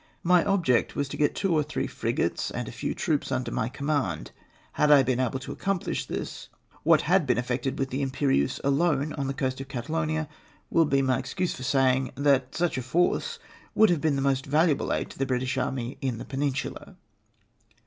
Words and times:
My 0.23 0.43
object 0.43 0.95
was 0.95 1.07
to 1.09 1.15
get 1.15 1.35
two 1.35 1.53
or 1.53 1.61
three 1.61 1.85
frigates 1.85 2.49
and 2.49 2.67
a 2.67 2.71
few 2.71 2.95
troops 2.95 3.31
under 3.31 3.51
my 3.51 3.69
command. 3.69 4.31
Had 4.71 4.89
I 4.89 5.03
been 5.03 5.19
able 5.19 5.37
to 5.37 5.51
ac 5.51 5.61
comphsh 5.61 6.07
this, 6.07 6.49
what 6.81 7.01
had 7.01 7.27
been 7.27 7.37
effected 7.37 7.77
with 7.77 7.91
the 7.91 8.01
Im 8.01 8.09
perieuse 8.09 8.59
alone 8.63 9.13
on 9.13 9.27
the 9.27 9.33
coast 9.35 9.61
of 9.61 9.67
Catalonia 9.67 10.27
will 10.71 10.85
be 10.85 11.03
my 11.03 11.19
excuse 11.19 11.53
for 11.53 11.61
saying, 11.61 12.13
that 12.15 12.55
such 12.55 12.79
a 12.79 12.81
force 12.81 13.37
would 13.75 13.91
have 13.91 14.01
been 14.01 14.15
the 14.15 14.23
most 14.23 14.47
valuable 14.47 14.91
aid 14.91 15.11
to 15.11 15.19
the 15.19 15.25
British 15.27 15.55
army 15.55 15.99
in 16.01 16.17
the 16.17 16.25
Peninsula. 16.25 16.95